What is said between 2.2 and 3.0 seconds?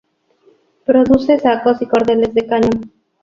de cáñamo.